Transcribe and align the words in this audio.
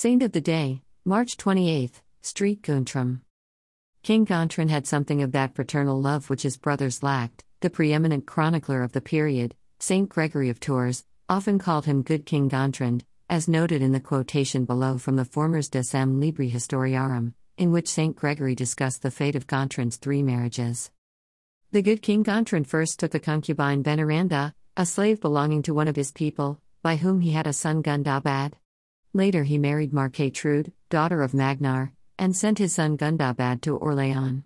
Saint 0.00 0.22
of 0.22 0.30
the 0.30 0.40
Day, 0.40 0.82
March 1.04 1.36
28th, 1.36 2.02
Street 2.22 2.62
Guntram. 2.62 3.22
King 4.04 4.24
Gontran 4.24 4.70
had 4.70 4.86
something 4.86 5.22
of 5.22 5.32
that 5.32 5.56
fraternal 5.56 6.00
love 6.00 6.30
which 6.30 6.42
his 6.42 6.56
brothers 6.56 7.02
lacked. 7.02 7.42
The 7.62 7.68
preeminent 7.68 8.24
chronicler 8.24 8.84
of 8.84 8.92
the 8.92 9.00
period, 9.00 9.56
Saint 9.80 10.08
Gregory 10.08 10.50
of 10.50 10.60
Tours, 10.60 11.04
often 11.28 11.58
called 11.58 11.86
him 11.86 12.02
Good 12.04 12.26
King 12.26 12.48
Gontran, 12.48 13.00
as 13.28 13.48
noted 13.48 13.82
in 13.82 13.90
the 13.90 13.98
quotation 13.98 14.64
below 14.64 14.98
from 14.98 15.16
the 15.16 15.24
Formers 15.24 15.68
Decem 15.68 16.20
Libri 16.20 16.48
Historiarum, 16.48 17.34
in 17.56 17.72
which 17.72 17.88
Saint 17.88 18.14
Gregory 18.14 18.54
discussed 18.54 19.02
the 19.02 19.10
fate 19.10 19.34
of 19.34 19.48
Gontran's 19.48 19.96
three 19.96 20.22
marriages. 20.22 20.92
The 21.72 21.82
good 21.82 22.02
King 22.02 22.22
Gontran 22.22 22.68
first 22.68 23.00
took 23.00 23.16
a 23.16 23.18
concubine 23.18 23.82
Veneranda, 23.82 24.54
a 24.76 24.86
slave 24.86 25.20
belonging 25.20 25.62
to 25.62 25.74
one 25.74 25.88
of 25.88 25.96
his 25.96 26.12
people, 26.12 26.60
by 26.84 26.94
whom 26.94 27.20
he 27.20 27.32
had 27.32 27.48
a 27.48 27.52
son 27.52 27.82
Gundobad. 27.82 28.52
Later 29.12 29.44
he 29.44 29.58
married 29.58 29.92
Marquetrude, 29.92 30.72
daughter 30.90 31.22
of 31.22 31.34
Magnar, 31.34 31.92
and 32.18 32.36
sent 32.36 32.58
his 32.58 32.74
son 32.74 32.96
Gundabad 32.96 33.62
to 33.62 33.76
Orleans. 33.76 34.44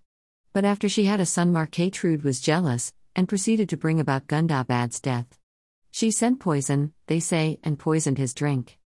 But 0.52 0.64
after 0.64 0.88
she 0.88 1.05
had 1.05 1.20
a 1.20 1.27
son 1.27 1.52
Marquetrude 1.52 2.23
was 2.23 2.41
jealous, 2.41 2.92
and 3.16 3.28
proceeded 3.28 3.69
to 3.70 3.77
bring 3.77 3.98
about 3.98 4.27
Gundabad's 4.27 5.00
death. 5.00 5.38
She 5.91 6.10
sent 6.10 6.41
poison, 6.41 6.92
they 7.06 7.20
say, 7.20 7.59
and 7.62 7.78
poisoned 7.78 8.19
his 8.19 8.34
drink. 8.34 8.78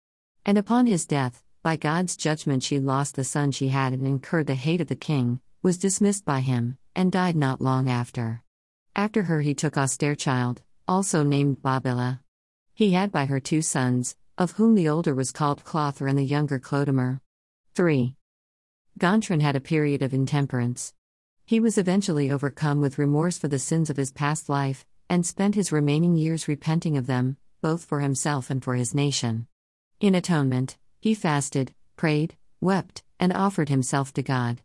And 0.46 0.58
upon 0.58 0.88
his 0.88 1.06
death, 1.06 1.44
by 1.62 1.76
God's 1.76 2.16
judgment 2.16 2.64
she 2.64 2.80
lost 2.80 3.16
the 3.16 3.24
son 3.24 3.52
she 3.52 3.70
had 3.70 3.94
and 3.94 4.06
incurred 4.06 4.48
the 4.48 4.56
hate 4.56 4.82
of 4.82 4.88
the 4.88 4.96
king, 4.96 5.40
was 5.62 5.78
dismissed 5.78 6.26
by 6.26 6.42
him, 6.42 6.78
and 6.96 7.12
died 7.12 7.36
not 7.36 7.62
long 7.62 7.90
after. 7.90 8.44
After 8.96 9.24
her 9.24 9.42
he 9.42 9.54
took 9.54 9.78
Austerchild, 9.78 10.62
also 10.88 11.24
named 11.24 11.62
Bobilla. 11.62 12.20
He 12.74 12.92
had 12.92 13.12
by 13.12 13.26
her 13.26 13.40
two 13.40 13.62
sons, 13.62 14.16
of 14.38 14.52
whom 14.54 14.76
the 14.76 14.90
older 14.90 15.16
was 15.16 15.32
called 15.32 15.64
Clother 15.64 16.08
and 16.08 16.18
the 16.18 16.24
younger 16.24 16.60
Clodomir. 16.60 17.22
3. 17.74 18.16
Gontran 19.00 19.42
had 19.42 19.56
a 19.56 19.62
period 19.62 20.02
of 20.02 20.14
intemperance. 20.14 20.94
He 21.46 21.60
was 21.60 21.78
eventually 21.78 22.30
overcome 22.30 22.82
with 22.82 22.98
remorse 22.98 23.38
for 23.38 23.48
the 23.48 23.60
sins 23.60 23.90
of 23.90 23.98
his 23.98 24.12
past 24.12 24.50
life, 24.50 24.86
and 25.10 25.26
spent 25.26 25.56
his 25.56 25.72
remaining 25.72 26.18
years 26.18 26.48
repenting 26.48 26.98
of 26.98 27.08
them, 27.08 27.38
both 27.62 27.86
for 27.86 28.02
himself 28.02 28.50
and 28.50 28.64
for 28.64 28.76
his 28.76 28.94
nation. 28.94 29.48
In 30.00 30.16
atonement, 30.16 30.78
he 31.00 31.14
fasted, 31.14 31.74
prayed, 31.96 32.36
wept, 32.60 33.04
and 33.20 33.32
offered 33.32 33.70
himself 33.70 34.12
to 34.14 34.24
God. 34.24 34.62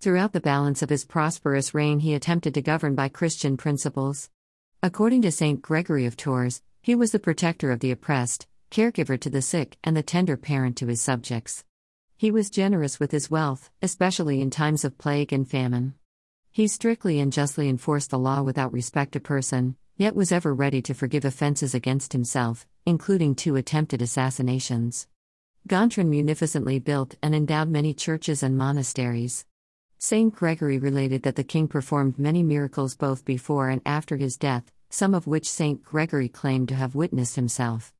Throughout 0.00 0.32
the 0.32 0.40
balance 0.40 0.80
of 0.80 0.90
his 0.90 1.04
prosperous 1.04 1.74
reign, 1.74 2.00
he 2.00 2.14
attempted 2.14 2.54
to 2.54 2.62
govern 2.62 2.94
by 2.94 3.08
Christian 3.08 3.56
principles. 3.56 4.30
According 4.80 5.22
to 5.22 5.32
St. 5.32 5.60
Gregory 5.60 6.06
of 6.06 6.16
Tours, 6.16 6.62
he 6.80 6.94
was 6.94 7.10
the 7.10 7.18
protector 7.18 7.72
of 7.72 7.80
the 7.80 7.90
oppressed, 7.90 8.46
caregiver 8.70 9.18
to 9.20 9.30
the 9.30 9.42
sick, 9.42 9.76
and 9.82 9.96
the 9.96 10.02
tender 10.02 10.36
parent 10.36 10.76
to 10.76 10.86
his 10.86 11.00
subjects. 11.00 11.64
He 12.16 12.30
was 12.30 12.50
generous 12.50 12.98
with 12.98 13.12
his 13.12 13.30
wealth, 13.30 13.70
especially 13.80 14.40
in 14.40 14.50
times 14.50 14.84
of 14.84 14.98
plague 14.98 15.32
and 15.32 15.48
famine. 15.48 15.94
He 16.50 16.66
strictly 16.66 17.20
and 17.20 17.32
justly 17.32 17.68
enforced 17.68 18.10
the 18.10 18.18
law 18.18 18.42
without 18.42 18.72
respect 18.72 19.12
to 19.12 19.20
person, 19.20 19.76
yet 19.96 20.16
was 20.16 20.32
ever 20.32 20.52
ready 20.52 20.82
to 20.82 20.94
forgive 20.94 21.24
offenses 21.24 21.74
against 21.74 22.12
himself, 22.12 22.66
including 22.84 23.34
two 23.34 23.56
attempted 23.56 24.02
assassinations. 24.02 25.06
Gontran 25.68 26.08
munificently 26.08 26.78
built 26.78 27.16
and 27.22 27.34
endowed 27.34 27.68
many 27.68 27.92
churches 27.94 28.42
and 28.42 28.56
monasteries. 28.56 29.44
Saint 29.98 30.34
Gregory 30.34 30.78
related 30.78 31.24
that 31.24 31.36
the 31.36 31.44
king 31.44 31.68
performed 31.68 32.18
many 32.18 32.42
miracles 32.42 32.94
both 32.94 33.24
before 33.24 33.68
and 33.68 33.82
after 33.84 34.16
his 34.16 34.36
death, 34.36 34.72
some 34.90 35.14
of 35.14 35.26
which 35.26 35.50
Saint 35.50 35.84
Gregory 35.84 36.28
claimed 36.28 36.68
to 36.68 36.74
have 36.74 36.94
witnessed 36.94 37.36
himself. 37.36 37.92